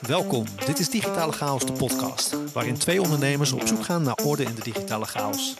[0.00, 4.42] Welkom, dit is Digitale Chaos, de podcast, waarin twee ondernemers op zoek gaan naar orde
[4.42, 5.54] in de digitale chaos.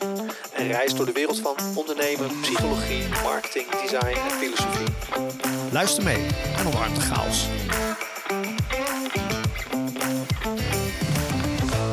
[0.57, 4.87] Een reis door de wereld van ondernemen, psychologie, marketing, design en filosofie.
[5.73, 6.27] Luister mee
[6.57, 7.47] en omarm de chaos.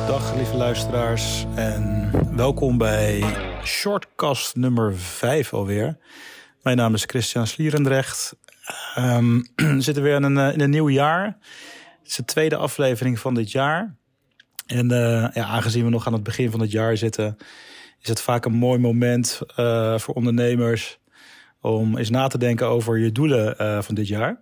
[0.06, 3.24] Dag lieve luisteraars en welkom bij
[3.64, 5.98] Shortcast nummer 5 alweer.
[6.62, 8.34] Mijn naam is Christian Slierendrecht.
[8.98, 11.24] Um, we zitten weer in een, eh, in nieuw jaar.
[11.98, 13.96] Het is de tweede aflevering van dit jaar.
[14.66, 17.36] En uh, ja, aangezien we nog aan het begin van het jaar zitten,
[18.00, 20.98] is het vaak een mooi moment uh, voor ondernemers
[21.60, 24.40] om eens na te denken over je doelen van dit jaar.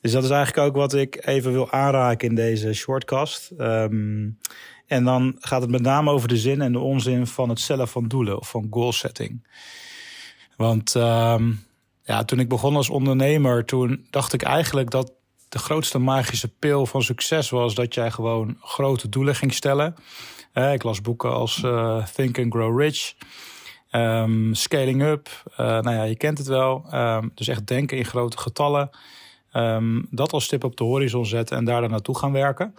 [0.00, 3.50] Dus dat is eigenlijk ook wat ik even wil aanraken in deze shortcast.
[3.58, 4.38] Um,
[4.86, 7.88] en dan gaat het met name over de zin en de onzin van het stellen
[7.88, 9.46] van doelen of van goal setting.
[10.56, 11.64] Want um,
[12.04, 15.12] ja, toen ik begon als ondernemer, toen dacht ik eigenlijk dat
[15.48, 19.94] de grootste magische pil van succes was dat jij gewoon grote doelen ging stellen.
[20.54, 23.14] Uh, ik las boeken als uh, Think and Grow Rich,
[23.90, 25.28] um, Scaling Up.
[25.50, 26.84] Uh, nou ja, je kent het wel.
[26.94, 28.90] Um, dus echt denken in grote getallen.
[29.56, 32.74] Um, dat als stip op de horizon zetten en daar naartoe gaan werken.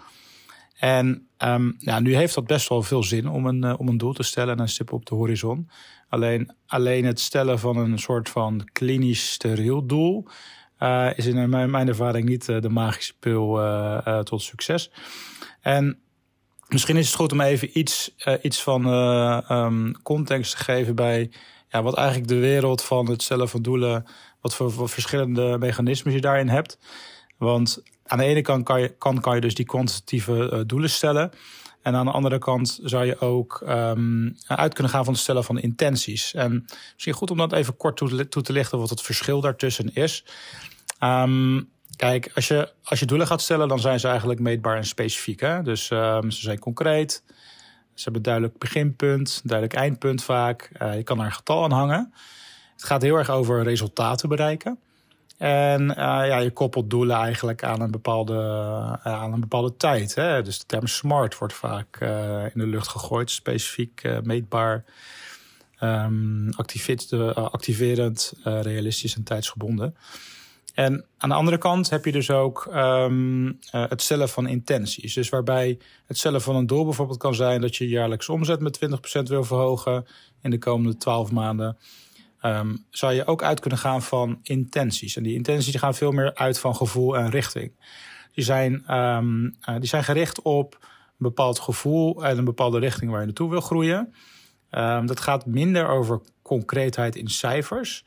[0.74, 3.98] En um, ja, nu heeft dat best wel veel zin om een, uh, om een
[3.98, 5.70] doel te stellen en een stip op de horizon.
[6.10, 10.28] Alleen, alleen het stellen van een soort van klinisch steriel doel
[10.80, 13.60] uh, is in mijn, mijn ervaring niet uh, de magische pil
[14.24, 14.92] tot succes.
[15.62, 16.00] En
[16.68, 18.86] misschien is het goed om even iets, iets van
[19.52, 21.32] um, context te geven bij
[21.70, 24.06] ja, wat eigenlijk de wereld van het stellen van doelen,
[24.42, 26.78] wat voor verschillende mechanismes je daarin hebt.
[27.38, 31.32] Want aan de ene kant kan je, kan, je dus die kwantitatieve uh, doelen stellen.
[31.82, 35.44] En aan de andere kant zou je ook um, uit kunnen gaan van het stellen
[35.44, 36.34] van intenties.
[36.34, 39.94] En misschien goed om dat even kort toe, toe te lichten wat het verschil daartussen
[39.94, 40.26] is.
[41.00, 44.86] Um, kijk, als je, als je doelen gaat stellen, dan zijn ze eigenlijk meetbaar en
[44.86, 45.40] specifiek.
[45.40, 45.62] Hè?
[45.62, 47.24] Dus um, ze zijn concreet.
[47.94, 50.70] Ze hebben duidelijk beginpunt, duidelijk eindpunt vaak.
[50.82, 52.14] Uh, je kan er een getal aan hangen.
[52.74, 54.80] Het gaat heel erg over resultaten bereiken.
[55.38, 60.16] En uh, ja, je koppelt doelen eigenlijk aan een bepaalde, uh, aan een bepaalde tijd.
[60.16, 60.42] Hè?
[60.42, 64.86] Dus de term smart wordt vaak uh, in de lucht gegooid, specifiek meetbaar,
[65.82, 66.50] um,
[67.52, 69.96] activerend, realistisch en tijdsgebonden.
[70.74, 75.14] En aan de andere kant heb je dus ook um, het stellen van intenties.
[75.14, 78.80] Dus waarbij het stellen van een doel bijvoorbeeld kan zijn dat je jaarlijks omzet met
[79.20, 80.06] 20% wil verhogen
[80.42, 81.78] in de komende 12 maanden.
[82.46, 85.16] Um, zou je ook uit kunnen gaan van intenties.
[85.16, 87.72] En die intenties gaan veel meer uit van gevoel en richting.
[88.34, 93.12] Die zijn, um, uh, die zijn gericht op een bepaald gevoel en een bepaalde richting
[93.12, 94.14] waar je naartoe wil groeien.
[94.72, 98.06] Um, dat gaat minder over concreetheid in cijfers.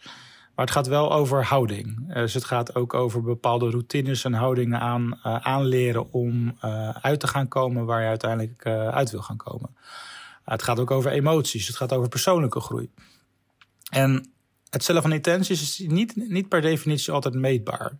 [0.55, 2.15] Maar het gaat wel over houding.
[2.15, 6.57] Dus het gaat ook over bepaalde routines en houdingen aan, uh, aanleren om
[7.01, 9.77] uit te gaan komen waar je uiteindelijk uit wil gaan komen.
[10.45, 11.67] het gaat ook over emoties.
[11.67, 12.91] Het gaat over persoonlijke groei.
[13.91, 14.33] En
[14.71, 17.93] het stellen van intenties is niet, niet per definitie altijd meetbaar.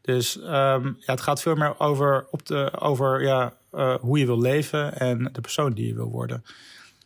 [0.00, 4.26] Dus um, ja, het gaat veel meer over, op de, over ja, uh, hoe je
[4.26, 6.44] wil leven en de persoon die je wil worden.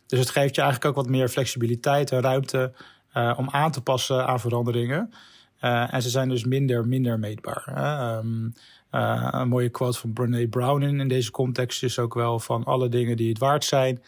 [0.07, 2.73] Dus het geeft je eigenlijk ook wat meer flexibiliteit en ruimte
[3.13, 5.13] uh, om aan te passen aan veranderingen.
[5.61, 7.63] Uh, en ze zijn dus minder, minder meetbaar.
[8.17, 8.53] Um,
[8.91, 12.89] een mooie quote van Brené Brown in, in deze context is ook wel van alle
[12.89, 14.01] dingen die het waard zijn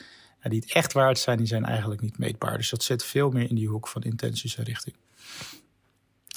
[0.50, 2.58] die het echt waard zijn, die zijn eigenlijk niet meetbaar.
[2.58, 4.96] Dus dat zit veel meer in die hoek van intenties en richting.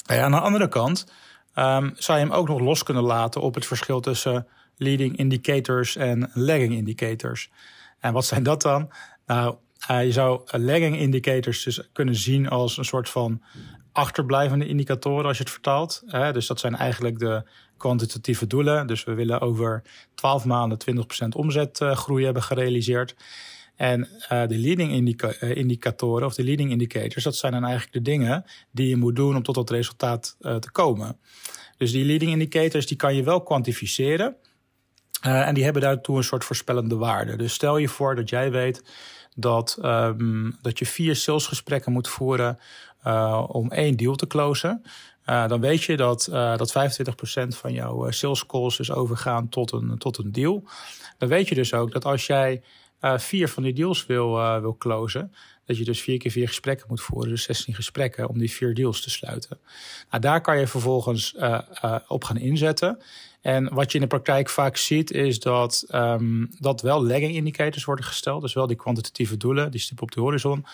[0.06, 1.06] Aan de andere kant
[1.54, 4.46] um, zou je hem ook nog los kunnen laten op het verschil tussen
[4.76, 7.50] leading indicators en lagging indicators.
[7.98, 8.90] En wat zijn dat dan?
[9.26, 9.56] Nou,
[9.90, 13.42] uh, je zou lagging indicators dus kunnen zien als een soort van
[13.92, 16.02] achterblijvende indicatoren als je het vertaalt.
[16.32, 17.42] Dus dat zijn eigenlijk de
[17.76, 18.86] kwantitatieve doelen.
[18.86, 19.82] Dus we willen over
[20.14, 20.78] 12 maanden
[21.24, 23.14] 20% omzetgroei hebben gerealiseerd.
[23.76, 27.92] En uh, de leading indica uh, indicatoren of de leading indicators, dat zijn dan eigenlijk
[27.92, 31.18] de dingen die je moet doen om tot dat resultaat uh, te komen.
[31.76, 34.36] Dus die leading indicators die kan je wel kwantificeren.
[35.20, 37.36] en die hebben daartoe een soort voorspellende waarde.
[37.36, 38.82] Dus stel je voor dat jij weet
[39.34, 42.58] dat, um, dat je vier salesgesprekken moet voeren
[43.46, 44.82] om één deal te closen.
[45.24, 50.18] dan weet je dat, dat 25% van jouw sales calls dus overgaan tot een, tot
[50.18, 50.64] een deal.
[51.18, 52.62] Dan weet je dus ook dat als jij
[53.00, 55.32] uh, vier van die deals wil, uh, wil closen.
[55.64, 58.74] Dat je dus vier keer vier gesprekken moet voeren, dus 16 gesprekken om die vier
[58.74, 59.58] deals te sluiten.
[60.10, 61.60] Nou, daar kan je vervolgens uh,
[62.08, 62.98] op gaan inzetten.
[63.46, 67.84] En wat je in de praktijk vaak ziet, is dat, um, dat wel lagging indicators
[67.84, 68.42] worden gesteld.
[68.42, 70.66] Dus wel die kwantitatieve doelen, die stip op de horizon.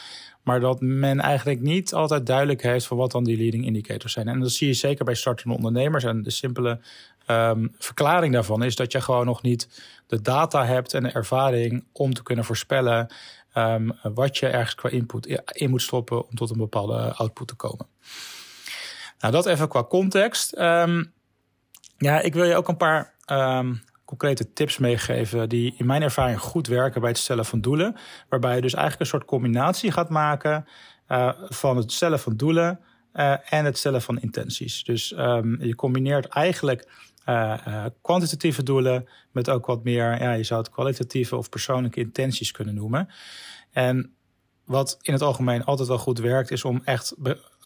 [0.43, 4.29] Maar dat men eigenlijk niet altijd duidelijk heeft van wat dan die leading indicators zijn.
[4.29, 6.05] En dat zie je zeker bij startende ondernemers.
[6.05, 6.81] En de simpele
[7.27, 9.69] um, verklaring daarvan is dat je gewoon nog niet
[10.07, 13.13] de data hebt en de ervaring om te kunnen voorspellen
[13.55, 17.55] um, wat je ergens qua input in moet stoppen om tot een bepaalde output te
[17.55, 17.87] komen.
[19.19, 20.59] Nou, dat even qua context.
[20.59, 21.13] Um,
[22.02, 26.40] ja, ik wil je ook een paar um, concrete tips meegeven die in mijn ervaring
[26.40, 27.96] goed werken bij het stellen van doelen.
[28.28, 30.66] Waarbij je dus eigenlijk een soort combinatie gaat maken
[31.08, 32.81] uh, van het stellen van doelen
[33.14, 34.84] uh, en het stellen van intenties.
[34.84, 36.88] Dus um, je combineert eigenlijk
[37.26, 42.50] uh, kwantitatieve doelen met ook wat meer, ja, je zou het kwalitatieve of persoonlijke intenties
[42.50, 43.08] kunnen noemen.
[43.70, 44.14] En
[44.64, 47.14] wat in het algemeen altijd wel goed werkt, is om echt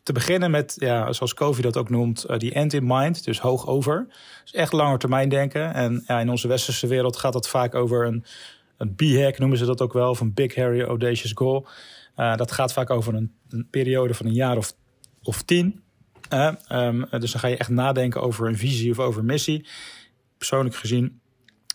[0.06, 3.40] te beginnen met, ja, zoals Covey dat ook noemt, uh, die end in mind, dus
[3.40, 4.06] hoog over.
[4.42, 5.74] Dus echt langer termijn denken.
[5.74, 8.24] En ja, in onze westerse wereld gaat dat vaak over een,
[8.76, 11.66] een B-hack, noemen ze dat ook wel, of een Big Harry Audacious Goal.
[12.16, 13.32] Uh, dat gaat vaak over een,
[13.70, 14.72] periode van een jaar of,
[15.22, 15.82] of tien.
[16.32, 19.66] Uh, um, dus dan ga je echt nadenken over een visie of over een missie.
[20.38, 21.20] Persoonlijk gezien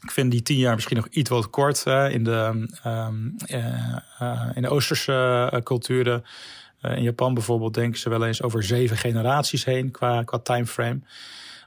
[0.01, 3.36] ik vind die tien jaar misschien nog iets wat kort in, de, um,
[4.22, 6.24] uh, in de Oosterse culturen.
[6.81, 11.00] Uh, in Japan bijvoorbeeld denken ze wel eens over zeven generaties heen qua, qua timeframe.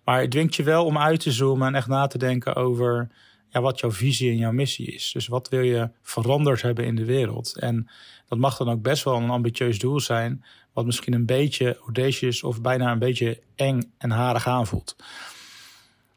[0.04, 3.08] Maar het dwingt je wel om uit te zoomen en echt na te denken over
[3.48, 5.12] ja, wat jouw visie en jouw missie is.
[5.12, 7.58] Dus wat wil je veranderd hebben in de wereld?
[7.58, 7.88] En
[8.28, 12.42] dat mag dan ook best wel een ambitieus doel zijn, wat misschien een beetje audacious
[12.42, 14.96] of bijna een beetje eng en harig aanvoelt.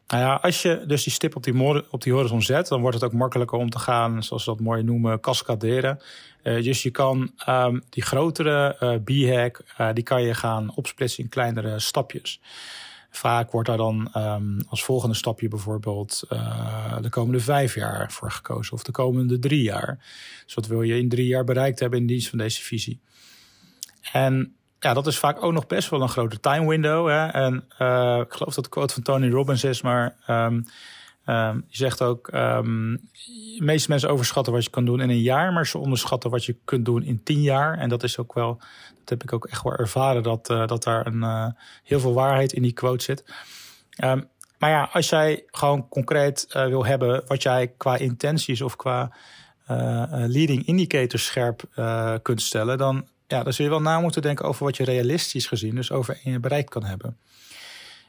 [0.07, 2.95] Nou ja, als je dus die stip op die, op die horizon zet, dan wordt
[2.95, 5.99] het ook makkelijker om te gaan, zoals ze dat mooi noemen, cascaderen.
[6.43, 11.23] Uh, dus je kan um, die grotere uh, B-hack, uh, die kan je gaan opsplitsen
[11.23, 12.41] in kleinere stapjes.
[13.09, 16.23] Vaak wordt daar dan um, als volgende stapje bijvoorbeeld
[17.01, 19.97] de komende vijf jaar voor gekozen of de komende drie jaar.
[20.45, 22.99] Dus wat wil je in drie jaar bereikt hebben in dienst van deze visie.
[24.11, 27.07] En ja, dat is vaak ook nog best wel een grote time window.
[27.07, 27.27] Hè?
[27.27, 30.65] En uh, ik geloof dat de quote van Tony Robbins is, maar um,
[31.25, 32.99] um, je zegt ook: um,
[33.57, 36.45] de meeste mensen overschatten wat je kan doen in een jaar, maar ze onderschatten wat
[36.45, 37.77] je kunt doen in tien jaar.
[37.77, 38.57] En dat is ook wel,
[38.99, 41.47] dat heb ik ook echt wel ervaren, dat, uh, dat daar een, uh,
[41.83, 43.23] heel veel waarheid in die quote zit.
[44.57, 49.11] maar ja, als jij gewoon concreet wil hebben wat jij qua intenties of qua
[50.09, 51.63] leading indicators scherp
[52.21, 55.47] kunt stellen, dan ja, dan zul je wel na moeten denken over wat je realistisch
[55.47, 57.17] gezien dus over je bereikt kan hebben.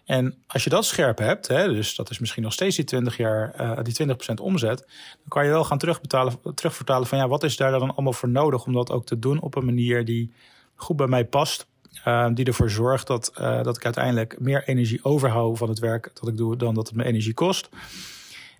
[0.05, 3.17] En als je dat scherp hebt, hè, dus dat is misschien nog steeds die 20
[3.17, 7.43] jaar, uh, die 20% omzet, dan kan je wel gaan terugbetalen, terugvertalen van ja, wat
[7.43, 10.33] is daar dan allemaal voor nodig om dat ook te doen op een manier die
[10.75, 11.67] goed bij mij past.
[12.05, 16.11] Uh, die ervoor zorgt dat, uh, dat ik uiteindelijk meer energie overhoud van het werk
[16.15, 17.69] dat ik doe dan dat het me energie kost.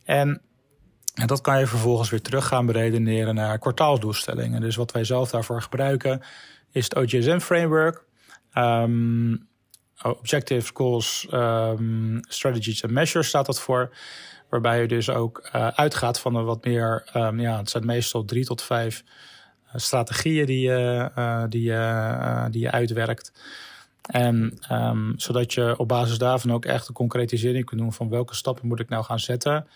[0.05, 0.41] En
[1.19, 4.61] en dat kan je vervolgens weer terug gaan beredeneren naar kwartaalsdoelstellingen.
[4.61, 6.23] Dus wat wij zelf daarvoor gebruiken
[6.71, 8.05] is het OGSM-framework.
[8.53, 9.37] Ehm,
[10.03, 13.97] objectives, goals, um, strategies en measures staat dat voor.
[14.49, 18.25] Waarbij je dus ook uh, uitgaat van een wat meer, um, ja, het zijn meestal
[18.25, 19.05] drie tot vijf
[19.67, 21.73] uh, strategieën die je, uh, die,
[22.51, 23.33] die je uitwerkt.
[24.03, 24.59] En
[25.17, 28.81] zodat je op basis daarvan ook echt een concretisering kunt doen van welke stappen moet
[28.81, 29.67] ik nou gaan zetten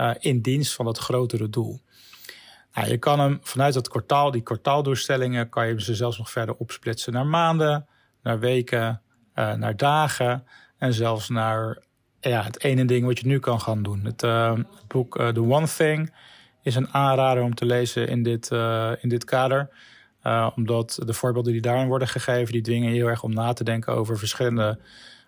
[0.00, 1.80] uh, in dienst van dat grotere doel.
[2.74, 6.54] Nou, je kan hem vanuit dat kwartaal, die kwartaaldoelstellingen, kan je ze zelfs nog verder
[6.54, 7.86] opsplitsen naar maanden,
[8.22, 9.00] naar weken,
[9.34, 10.46] uh, naar dagen
[10.78, 11.82] en zelfs naar
[12.20, 14.04] ja, het ene ding wat je nu kan gaan doen.
[14.04, 16.12] Het, uh, het boek The One Thing
[16.62, 18.50] is een aanrader om te lezen in dit,
[19.00, 19.68] in dit kader.
[20.54, 23.94] omdat de voorbeelden die daarin worden gegeven, die dwingen heel erg om na te denken
[23.94, 24.78] over verschillende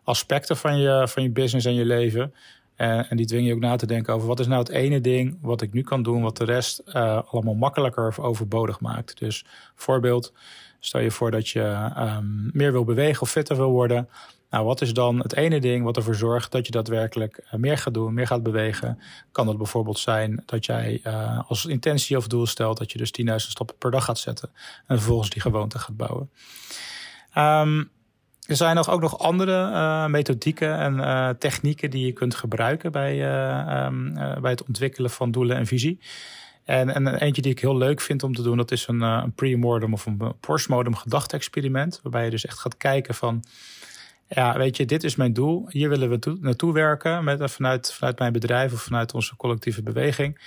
[0.07, 2.35] aspecten van je, van je business en je leven.
[2.77, 5.01] Uh, en die dwing je ook na te denken over wat is nou het ene
[5.01, 9.19] ding wat ik nu kan doen, wat de rest uh, allemaal makkelijker of overbodig maakt.
[9.19, 10.33] Dus voorbeeld,
[10.81, 14.09] stel je voor dat je um, meer wil bewegen of fitter wil worden.
[14.51, 17.79] Nou, wat is dan het ene ding wat ervoor zorgt dat je daadwerkelijk uh, meer
[17.79, 18.99] gaat doen, meer gaat bewegen?
[19.33, 21.03] Kan dat bijvoorbeeld zijn dat jij
[21.49, 24.51] als intentie of doel stelt dat je dus 10.000 stappen per dag gaat zetten
[24.87, 26.31] en vervolgens die gewoonte gaat bouwen?
[27.37, 27.91] Um,
[28.47, 32.93] er zijn nog ook nog andere uh, methodieken en uh, technieken die je kunt gebruiken
[32.93, 36.01] bij, uh, bij het ontwikkelen van doelen en visie.
[36.65, 39.33] En, en eentje die ik heel leuk vind om te doen, dat is een, een
[39.33, 42.01] pre-mortem of een postmortem gedachte-experiment.
[42.03, 43.45] Waarbij je dus echt gaat kijken van,
[44.29, 45.67] ja, weet je, dit is mijn doel.
[45.69, 50.39] Hier willen we naartoe werken met, vanuit, vanuit mijn bedrijf of vanuit onze collectieve beweging.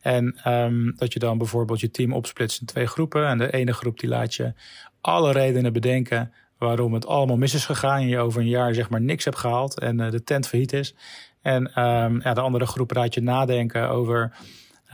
[0.00, 3.26] En um, dat je dan bijvoorbeeld je team opsplitst in twee groepen.
[3.26, 4.52] En de ene groep die laat je
[5.00, 6.32] alle redenen bedenken
[6.64, 8.00] waarom het allemaal mis is gegaan.
[8.00, 10.72] En je over een jaar zeg maar niks hebt gehaald en uh, de tent failliet
[10.72, 10.94] is.
[11.42, 14.32] En um, ja, de andere groep raad je nadenken over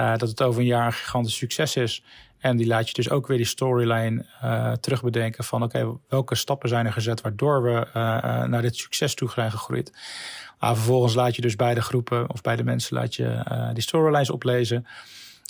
[0.00, 2.04] uh, dat het over een jaar een gigantisch succes is.
[2.38, 6.68] En die laat je dus ook weer die storyline uh, terugbedenken van oké, welke stappen
[6.68, 7.86] zijn er gezet waardoor we
[8.48, 9.92] naar dit succes toe zijn gegroeid.
[10.58, 14.86] Vervolgens laat je dus beide groepen of beide mensen laat je die storylines oplezen.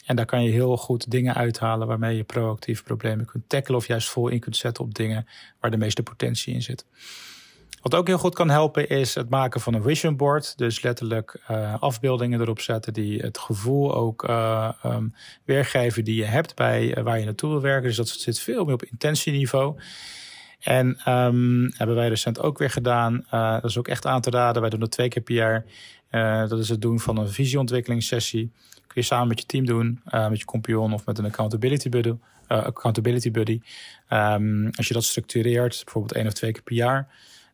[0.07, 3.87] En daar kan je heel goed dingen uithalen waarmee je proactief problemen kunt tackelen of
[3.87, 5.27] juist vol in kunt zetten op dingen
[5.61, 6.85] waar de meeste potentie in zit.
[7.83, 10.59] Wat ook heel goed kan helpen is het maken van een vision board.
[10.59, 15.15] Dus letterlijk uh, afbeeldingen erop zetten die het gevoel ook uh, um,
[15.45, 17.89] weergeven die je hebt bij uh, waar je naartoe wil werken.
[17.89, 19.81] Dus dat zit veel meer op intentieniveau.
[20.61, 23.27] En um, hebben wij recent ook weer gedaan.
[23.31, 24.61] dat is ook echt aan te raden.
[24.61, 25.65] Wij doen dat twee keer per jaar.
[26.49, 28.53] dat is het doen van een visieontwikkelingssessie.
[28.91, 32.15] Kun je samen met je team doen, met je compagnon of met een accountability buddy.
[32.47, 33.61] accountability buddy.
[34.13, 37.09] Um, als je dat structureert, bijvoorbeeld één of twee keer per jaar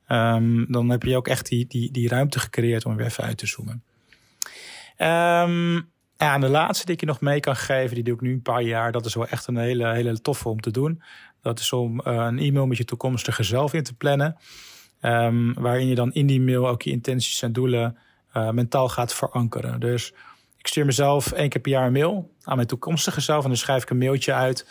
[0.09, 3.39] Um, dan heb je ook echt die, die, die ruimte gecreëerd om weer even uit
[3.39, 3.83] te zoomen.
[4.99, 5.75] Um,
[6.17, 8.33] ja, en de laatste die ik je nog mee kan geven, die doe ik nu
[8.33, 8.93] een paar jaar.
[8.93, 11.03] Dat is wel echt een hele, hele toffe om te doen.
[11.43, 14.37] Dat is om uh, een e-mail met je toekomstige zelf in te plannen.
[15.03, 17.99] Um, waarin je dan in die mail ook je intenties en doelen
[18.51, 19.81] mentaal gaat verankeren.
[19.81, 20.13] Dus
[20.67, 23.43] ik stuur mezelf één keer per jaar een mail aan mijn toekomstige zelf.
[23.43, 24.67] En dan schrijf ik een mailtje uit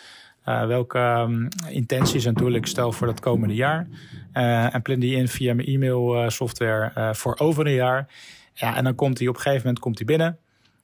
[0.48, 3.86] uh, welke um, intenties en doelen ik stel voor dat komende jaar.
[4.34, 8.08] Uh, en plan die in via mijn e-mail uh, software voor over een jaar.
[8.52, 10.38] Ja, en dan komt die op een gegeven moment komt die binnen.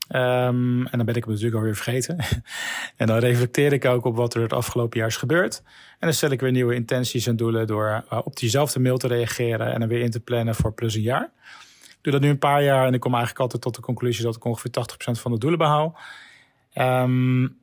[0.08, 2.16] Um, en dan ben ik hem natuurlijk alweer vergeten.
[2.96, 5.62] en dan reflecteer ik ook op wat er het afgelopen jaar is gebeurd.
[5.64, 9.72] En dan stel ik weer nieuwe intenties en doelen door op diezelfde mail te reageren
[9.72, 11.30] en dan weer in te plannen voor plus een jaar.
[12.02, 14.36] Doe dat nu een paar jaar en ik kom eigenlijk altijd tot de conclusie dat
[14.36, 15.98] ik ongeveer 80% van de doelen behaal.
[16.74, 17.60] Um,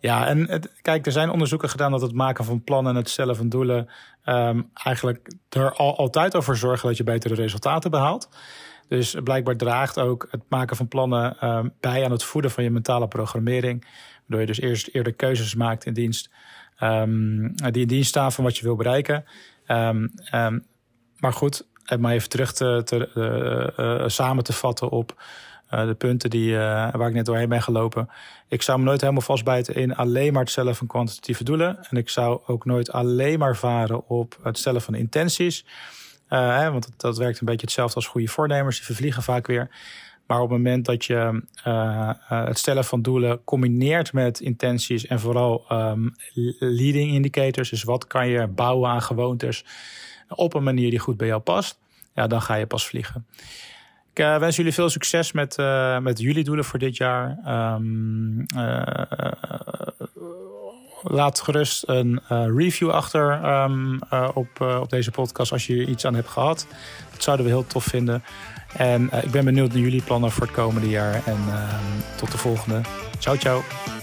[0.00, 3.36] ja, en kijk, er zijn onderzoeken gedaan dat het maken van plannen en het stellen
[3.36, 3.88] van doelen
[4.24, 8.28] um, eigenlijk er al, altijd over zorgen dat je betere resultaten behaalt.
[8.88, 12.70] Dus blijkbaar draagt ook het maken van plannen um, bij aan het voeden van je
[12.70, 13.86] mentale programmering.
[14.18, 16.30] Waardoor je dus eerst eerder keuzes maakt in dienst
[17.70, 19.24] die in dienst staan van wat je wil bereiken.
[21.16, 25.22] maar goed, om maar even terug te, te uh, uh, samen te vatten op
[25.68, 28.08] de punten die, waar ik net doorheen ben gelopen.
[28.48, 31.78] Ik zou me nooit helemaal vastbijten in alleen maar het stellen van kwantitatieve doelen.
[31.90, 35.64] En ik zou ook nooit alleen maar varen op het stellen van intenties.
[36.28, 38.76] Hè, want dat, werkt een beetje hetzelfde als goede voornemers.
[38.76, 39.68] Die vervliegen vaak weer.
[40.26, 41.42] Maar op het moment dat je
[42.26, 46.14] het stellen van doelen combineert met intenties en vooral um,
[46.58, 49.64] leading indicators, dus wat kan je bouwen aan gewoontes
[50.28, 51.78] op een manier die goed bij jou past,
[52.14, 53.26] ja, dan ga je pas vliegen.
[54.12, 57.38] Ik uh, wens jullie veel succes met, uh, met jullie doelen voor dit jaar.
[57.76, 58.82] Um, uh,
[61.02, 62.20] laat gerust een
[62.56, 63.98] review achter um,
[64.34, 66.66] op, op deze podcast als je er iets aan hebt gehad.
[67.12, 68.24] Dat zouden we heel tof vinden.
[68.76, 71.14] En ik ben benieuwd naar jullie plannen voor het komende jaar.
[71.14, 72.80] En ehm, tot de volgende.
[73.18, 73.97] Ciao, ciao.